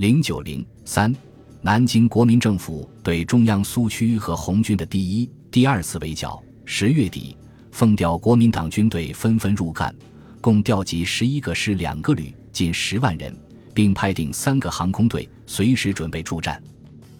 [0.00, 1.14] 零九零三，
[1.60, 6.42] 南京国民政府对中央苏区和红军的第一、第二次围剿。
[6.64, 7.36] 十月底，
[7.70, 9.94] 奉调国民党军队纷纷入赣，
[10.40, 13.36] 共调集十一个师、两个旅，近十万人，
[13.74, 16.58] 并派定三个航空队，随时准备助战。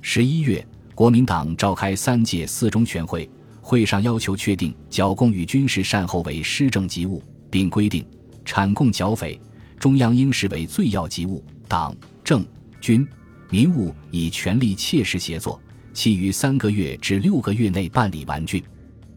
[0.00, 3.28] 十一月，国民党召开三届四中全会，
[3.60, 8.02] 会上要求确定剿共与军事善后为施政急务，并规定
[8.42, 9.38] 产共剿匪，
[9.78, 11.94] 中央应视为最要急务，党
[12.24, 12.42] 政。
[12.80, 13.06] 军
[13.50, 15.60] 民务以全力切实协作，
[15.92, 18.62] 其于三个月至六个月内办理完竣。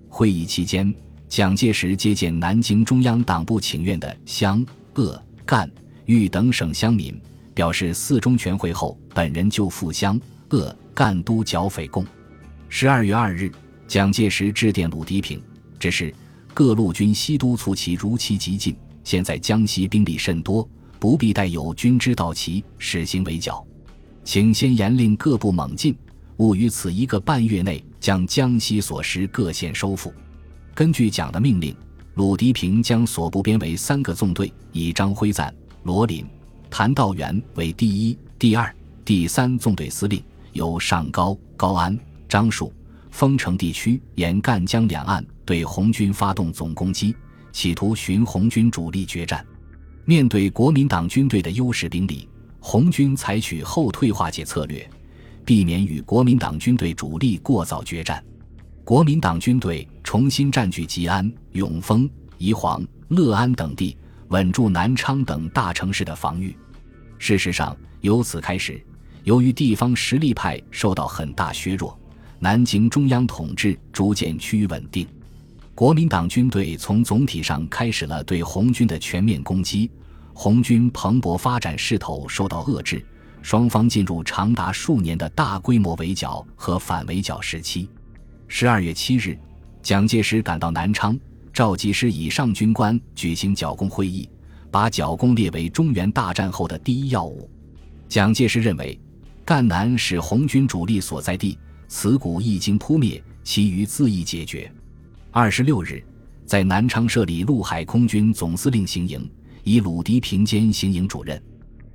[0.10, 0.94] 会议期间，
[1.28, 4.64] 蒋介石接见南京中央党部请愿的湘
[4.94, 5.70] 鄂赣
[6.06, 7.20] 豫等省乡民，
[7.54, 10.20] 表示四中全会后，本人就赴湘
[10.50, 12.06] 鄂赣督剿匪共。
[12.70, 13.52] 十二月二日，
[13.88, 15.42] 蒋介石致电鲁涤平，
[15.80, 16.14] 指示
[16.54, 18.76] 各路军西督促其如期急进。
[19.04, 20.68] 现在江西兵力甚多。
[21.04, 23.62] 不必待有军知道其实行围剿，
[24.24, 25.94] 请先严令各部猛进，
[26.38, 30.14] 务于此一个半月内将江西所失各县收复。
[30.74, 31.76] 根据蒋的命令，
[32.14, 36.26] 鲁涤平将所部编为三个纵队，以张辉瓒、罗林、
[36.70, 42.72] 谭道源为第一、第二、第三纵队司令，由上高、高安、樟树、
[43.12, 47.14] 丰城地区沿赣江两岸对红军发动总攻击，
[47.52, 49.46] 企图寻红军主力决战。
[50.06, 52.28] 面对国民党军队的优势兵力，
[52.60, 54.86] 红军采取后退化解策略，
[55.46, 58.22] 避免与国民党军队主力过早决战。
[58.84, 63.96] 国民党军队重新占据吉安、永丰、宜黄、乐安等地，
[64.28, 66.54] 稳住南昌等大城市的防御。
[67.18, 68.86] 事实上，由此开始，
[69.24, 71.98] 由于地方实力派受到很大削弱，
[72.40, 75.08] 南京中央统治逐渐趋于稳定。
[75.76, 79.90] 国民党军队从总体上开始了对红军的全面攻击，
[80.32, 83.04] 红军蓬勃发展势头受到遏制，
[83.42, 87.90] 双方进入长达数年的大规模围剿和反围剿时期。
[88.48, 89.36] 十二月七日，
[89.82, 91.20] 蒋介石赶到南昌，
[91.52, 94.30] 召集师以上军官举行剿共会议，
[94.70, 97.50] 把剿共列为中原大战后的第一要务。
[98.08, 99.00] 蒋介石认为，
[99.44, 101.58] 赣南是红军主力所在地，
[101.88, 104.72] 此股一经扑灭，其余自易解决。
[105.36, 106.00] 二十六日，
[106.46, 109.28] 在南昌设立陆海空军总司令行营，
[109.64, 111.42] 以鲁涤平兼行营主任，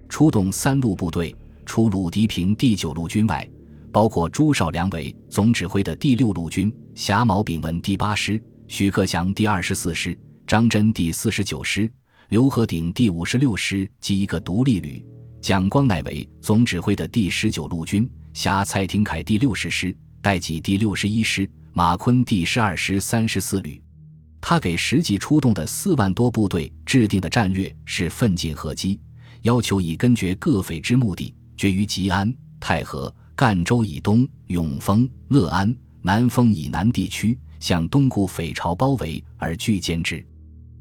[0.09, 1.32] 出动三路部队。
[1.65, 3.49] 除鲁涤平第九路军外，
[3.93, 11.88] 包括朱绍良为总指挥的第六路军、辖毛炳文第八师、许克祥第二十四师、张真第四十九师、
[12.31, 15.00] 刘和鼎第五十六师及一个独立旅；
[15.41, 21.49] 蒋光鼐为总指挥的第十九路军，辖蔡廷锴第六十师、戴季第六十一师。
[21.78, 23.81] 马坤第十二师三十四旅，
[24.41, 28.99] 他给实际出动的四万多部队制定的战略是奋进合击，
[29.43, 35.72] 要求以根绝各匪之目的，决于吉安、太和、赣州以东、永丰、乐安、
[36.03, 40.27] 南丰以南地区，向东固匪巢包围而拒歼之。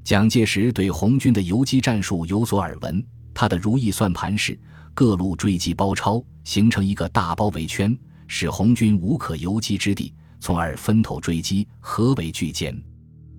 [0.03, 3.05] 蒋介石对红军的游击战术有所耳闻，
[3.35, 4.59] 他的如意算盘是
[4.95, 10.11] 各路追击包抄，形成一个大包围圈，使红军无可游击之地。
[10.39, 12.75] 从而分头追击，合围拒歼。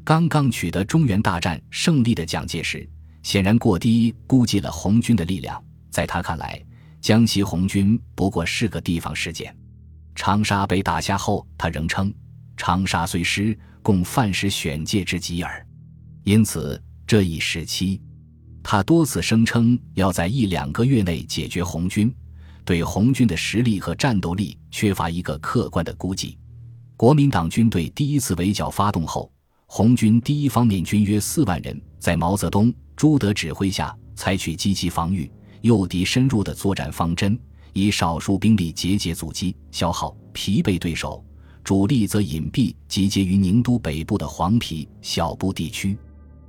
[0.04, 2.88] 刚刚取得中原大战胜利的蒋介石，
[3.22, 5.62] 显然过低估计了红军的力量。
[5.90, 6.62] 在他看来，
[7.00, 9.54] 江西红军不过是个地方事件。
[10.14, 12.12] 长沙被打下后，他仍称
[12.56, 15.66] 长沙虽失，共犯时选界之极耳。
[16.24, 18.00] 因此，这一时期，
[18.62, 22.12] 他多次声称要在一两个月内解决红军，
[22.64, 26.36] 对红军的实力和战斗力缺乏一个客观的估计。
[26.98, 29.30] 国民党军队第一次围剿发动后，
[29.66, 37.38] 红军第一方面军约四万人，在毛泽东、朱德指挥下，采取积极防御、诱敌深入的作战方针，
[37.72, 41.24] 以少数兵力节节阻击、消耗、疲惫对手，
[41.62, 45.96] 主力则隐蔽集结于宁都北部的黄陂、小布地区。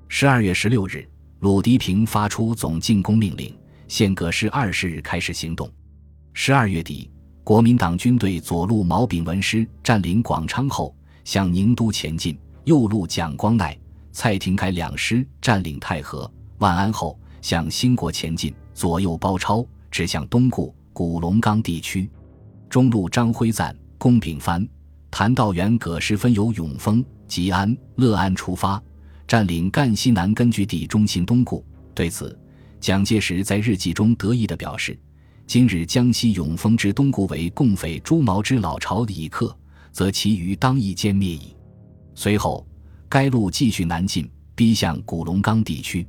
[0.08, 1.08] 十二月十六日，
[1.42, 3.56] 鲁涤平发出总进攻命令，
[3.88, 5.72] 限各师二十日开始行动。
[6.34, 7.07] 十二月底。
[7.44, 13.75] 国民党军队左路毛炳文师占领广昌后，向宁都前进；右路蒋光鼐、
[14.12, 22.07] 蔡廷锴两师占领太和、万安后，向兴国前进；左右包抄，指向东固、古龙冈地区；
[22.69, 24.68] 中路张辉瓒、龚炳藩、
[25.09, 28.80] 谭道源各师分由永丰、吉安、乐安出发，
[29.27, 31.65] 占领赣西南根据地中心东固。
[31.95, 32.38] 对此，
[32.80, 34.95] 蒋介石在日记中得意地表示。
[35.50, 39.57] 今日江西永丰之东固为共匪朱毛之老巢已克，
[39.92, 41.56] 则其余当亦歼灭矣。
[42.13, 42.63] 随后，
[43.10, 46.06] 该路继续南进，逼向古龙冈地区。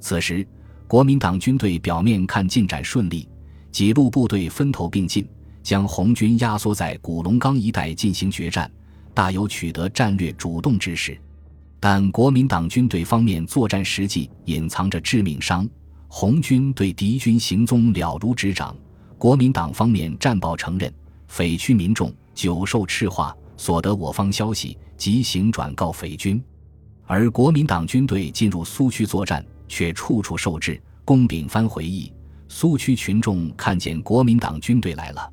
[0.00, 0.46] 此时，
[0.86, 3.26] 国民党军队表面看进展顺利，
[3.72, 5.26] 几路部队分头并进，
[5.62, 8.70] 将红军压缩在古龙冈一带进行决战，
[9.14, 11.18] 大有取得战略主动之势。
[11.80, 15.66] 但国民党军队方面作战实际隐藏着致命伤，
[16.16, 18.72] 红军对敌军行踪了如指掌。
[19.18, 20.94] 国民党方面战报承认，
[21.26, 26.40] 匪区民众久受赤化，所得我方消息即行转告匪军。
[27.04, 30.80] 而国民党军队进入苏区作战，却处处受制。
[31.04, 32.12] 龚炳藩回忆，
[32.48, 35.28] 苏区群众看见国民党军队来了，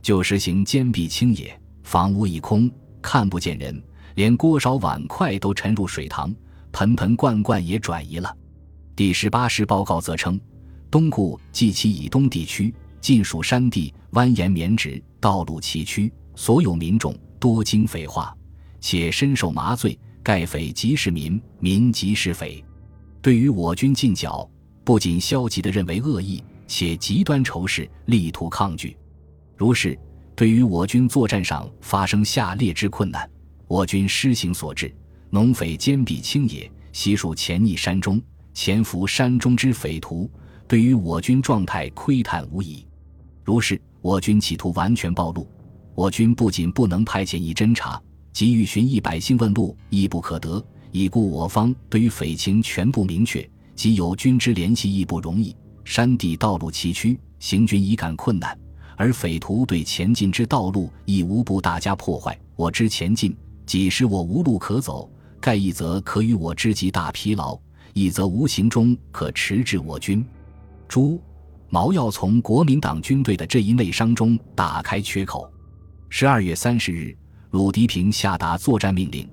[0.00, 2.70] 就实行坚壁清野，房屋一空，
[3.02, 3.82] 看不见人。
[4.14, 6.32] 连锅勺碗筷都沉入水塘，
[6.70, 8.32] 盆盆罐罐也转移了。
[8.94, 10.38] 第十八师报告则称，
[10.90, 18.36] 东固及其以东地区尽属山地，蜿蜒绵直，道路崎岖，所有民众多经匪化，
[18.80, 19.98] 且深受麻醉。
[20.24, 22.64] 盖匪即是民，民即是匪。
[23.20, 24.48] 对于我军进剿，
[24.84, 28.96] 不仅消极地认为恶意，且极端仇视，力图抗拒。
[29.56, 29.98] 如是，
[30.36, 33.28] 对于我军作战上发生下列之困难。
[33.66, 34.94] 我军施行所致，
[35.28, 38.22] 农匪坚壁清野，悉数潜匿山中，
[38.54, 40.30] 潜伏山中之匪徒，
[40.68, 42.86] 对于我军状态窥探无疑。
[43.44, 45.46] 如是，我军企图完全暴露，
[45.94, 48.00] 我军不仅不能派遣一侦察，
[48.32, 50.64] 即欲寻一百姓问路亦不可得。
[50.90, 55.56] 已故我方对于匪情全部明确，即有军之联系亦不容易。
[55.84, 58.56] 山地道路崎岖，行军已感困难，
[58.96, 62.38] 而匪徒对前进之道路亦无不大加破坏。
[62.56, 63.36] 我之前进。
[63.64, 65.08] 即使我无路可走，
[65.40, 67.58] 盖一则可与我之极大疲劳，
[67.92, 70.24] 一则无形中可迟滞我军。
[70.88, 71.20] 朱
[71.68, 75.50] 毛要从国民党军队的这一内伤中打开缺口。
[76.08, 77.16] 十二月三十日，
[77.50, 79.26] 鲁涤平下达作战命令，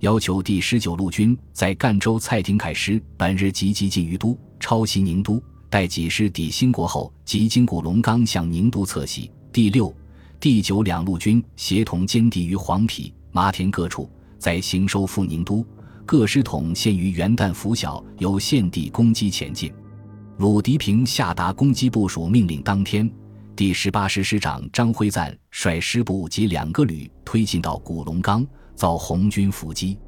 [0.00, 9.30] 要求第十九路军在赣州蔡廷锴师本日即即进于都，抄袭宁都，待几师抵兴国后，即经古龙冈向宁都侧袭。
[9.50, 9.94] 第六、
[10.38, 13.10] 第九两路军协同歼敌于黄陂。
[13.32, 15.64] 麻田各处在行收复宁都，
[16.06, 19.72] 各师统限于元旦拂晓，由现地攻击前进。
[20.36, 23.10] 鲁涤平下达攻击部署命令当天，
[23.56, 29.98] 第十八师师长张辉瓒率师部及两个旅推进到古龙冈，遭红军伏击。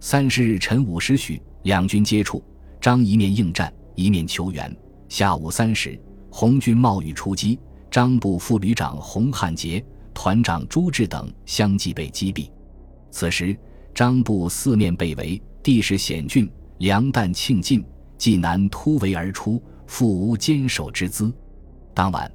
[0.00, 2.42] 三十日晨五时许，两军接触，
[2.80, 4.76] 张一面应战，一面求援。
[5.08, 5.96] 下午三时，
[6.28, 7.56] 红军冒雨出击，
[7.88, 9.82] 张部副旅长洪汉杰、
[10.12, 12.50] 团长朱志等相继被击毙。
[13.12, 13.56] 此时，
[13.96, 16.46] 张部四面被围，地势险峻，
[16.80, 17.82] 粮弹罄尽，
[18.18, 21.32] 济南突围而出，复无坚守之资。
[21.94, 22.30] 当晚，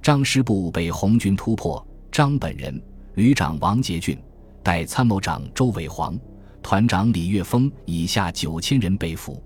[0.00, 2.82] 张师部被红军突破，张本人、
[3.16, 4.16] 旅长王杰俊、
[4.62, 6.18] 代参谋长周伟煌、
[6.62, 9.38] 团长李岳峰以下九千人被俘。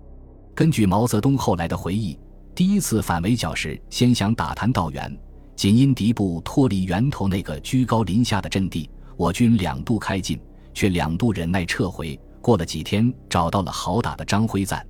[0.54, 2.16] 根据毛泽东后来的回忆，
[2.54, 5.12] 第一次反围剿时，先想打谭道源，
[5.56, 10.38] 仅因敌部脱离源头那个居高临下的阵地，我军两度开进。
[10.76, 12.20] 却两度忍耐撤回。
[12.42, 14.86] 过了几天，找到了好打的张辉瓒。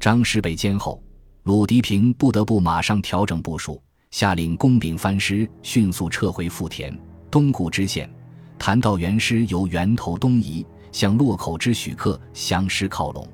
[0.00, 1.02] 张师被歼后，
[1.42, 3.80] 鲁涤平不得不马上调整部署，
[4.10, 6.98] 下令工兵番师迅速撤回富田、
[7.30, 8.10] 东固支线。
[8.58, 13.28] 谭道源师由源头东移，向洛口之许克相师靠拢。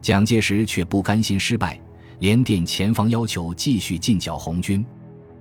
[0.00, 1.80] 蒋介石却不甘心失败，
[2.20, 4.86] 连电前方要求继续进剿红军。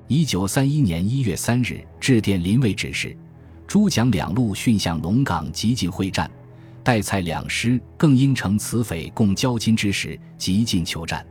[0.08, 3.16] 一九三一年一月三日，致电林蔚指示。
[3.68, 6.30] 诸蒋两路迅向龙岗急进会战，
[6.84, 11.26] 代蔡两师更应乘此匪共交金之时急进求战，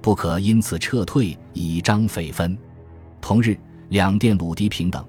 [0.00, 2.56] 不可因此撤退，以彰匪分。
[3.20, 3.56] 同日，
[3.90, 5.04] 两电鲁涤平等，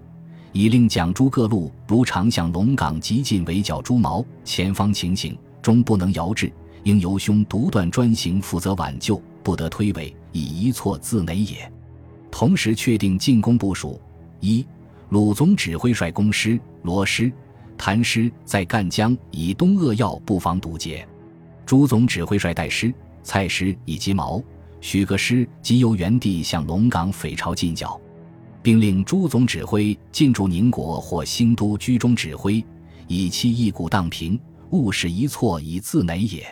[0.51, 6.51] 已令蒋朱各路如常向龙岗急进围剿朱毛，前方情形终不能遥制，
[6.83, 11.71] 应由兄独断专行负责挽救，不得推诿，以一错自馁也。
[12.29, 13.99] 同时确定进攻部署：
[14.41, 14.65] 一。
[15.09, 17.31] 鲁总指挥率攻师、罗师、
[17.77, 21.05] 谭师在赣江以东扼要，布防堵截；
[21.65, 24.43] 朱总指挥率代师、蔡师以及毛、
[24.81, 27.99] 许各师即由原地向龙岗匪巢进剿，
[28.61, 32.61] 并令朱总指挥进驻宁国或新都居中指挥，
[33.07, 34.37] 以期一鼓荡平，
[34.71, 36.45] 勿使一错以自馁也。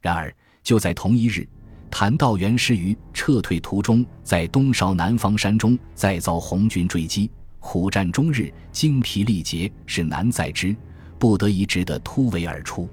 [0.00, 1.46] 然而，就在同一日，
[1.90, 7.30] 谭道元师于撤退途中，在东韶南方山中再遭红军追击。
[7.62, 10.76] 苦战终日，精疲力竭，是难再之，
[11.16, 12.88] 不得已只得突围而出。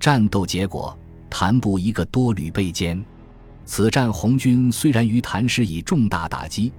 [0.00, 0.98] 战斗结果，
[1.30, 3.02] 谭部一个多旅被歼。
[3.64, 6.72] 此战红军虽然于谭师以重大打击，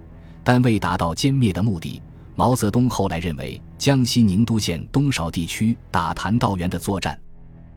[0.43, 2.01] 但未达到歼灭的目的。
[2.35, 7.17] 毛泽东后来认为，江西宁都县东韶地区打谭道源的作战，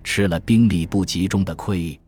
[0.02, 1.98] 吃了兵力不集中的亏。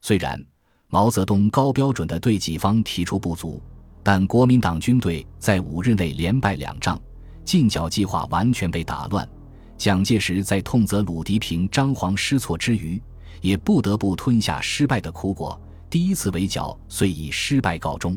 [0.00, 0.44] 虽然
[0.88, 3.62] 毛泽东高标准地对己方提出不足。
[4.10, 6.98] 但国民党军队在五日内连败两仗，
[7.44, 9.28] 进剿计划完全被打乱。
[9.76, 12.98] 蒋介石在痛责鲁涤平张皇失措之余，
[13.42, 15.60] 也不得不吞下失败的苦果。
[15.90, 18.16] 第一次围剿遂以失败告终。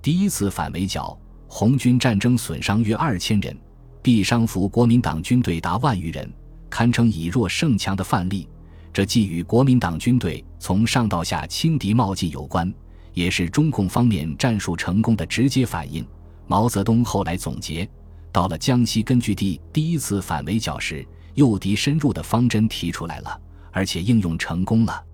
[0.00, 1.14] 第一次反围剿，
[1.46, 3.54] 红军战争损伤约二千人，
[4.02, 6.32] 毙伤俘国民党军队达万余人，
[6.70, 8.48] 堪称以弱胜强的范例。
[8.94, 12.72] 这既与国民党军队从上到下轻敌冒进有关，
[13.18, 16.06] 也是中共方面战术成功的直接反应。
[16.46, 17.88] 毛泽东后来总结，
[18.30, 23.40] 到了江西根据地第一次反围剿时，诱敌深入的方针提出来了，
[23.72, 25.04] 而且应用成功了。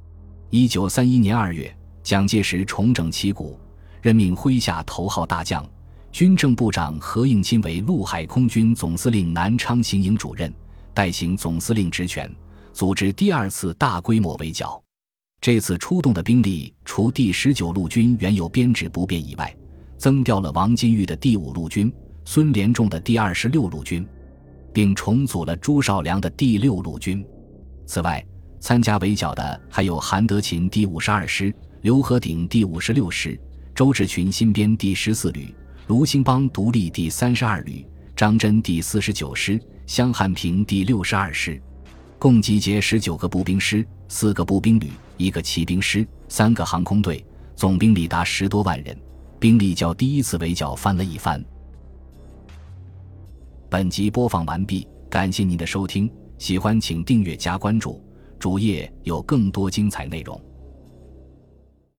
[0.51, 3.59] 一九三一年二月，蒋介石重整旗鼓。
[4.03, 5.67] 任命麾下头号大将、
[6.13, 10.53] 军政部长何应钦为陆海空军总司令南昌行营主任，
[10.93, 12.31] 代行总司令职权，
[12.75, 14.84] 组织第二次大规模围剿。
[15.45, 19.55] 这次出动的兵力，除第十九路军原有编制不变以外，
[19.99, 21.93] 增调了王金玉的第五路军、
[22.25, 24.09] 孙连仲的第二十六路军，
[24.73, 27.23] 并重组了朱绍良的第六路军。
[27.85, 28.25] 此外，
[28.59, 33.39] 参加围剿的还有韩德勤第五十二师、刘和鼎第五十六师。
[33.75, 35.55] 周志群新编第十四旅，
[35.89, 37.85] 卢兴邦独立第三十二旅，
[38.17, 41.61] 张真第四十九师，湘汉平第六十二师，
[42.19, 48.97] 共集结十九个步兵师、四个步兵旅、一个骑兵师、三个航空队，总兵力达十多万人，
[49.41, 51.45] 兵力较第一次围剿翻了一番。
[53.69, 58.01] 本集播放完毕，感谢您的收听，喜欢请订阅加关注，
[58.39, 60.41] 主页有更多精彩内容。